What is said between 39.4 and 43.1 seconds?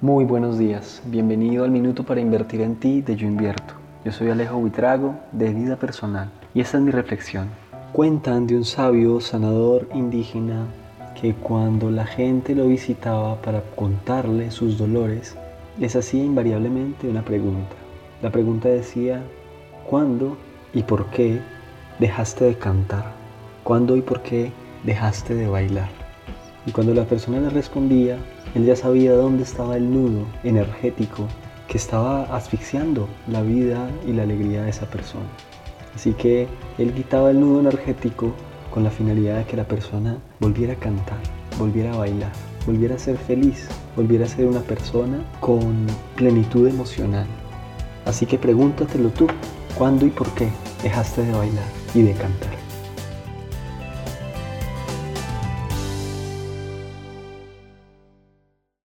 que la persona volviera a cantar, volviera a bailar, volviera a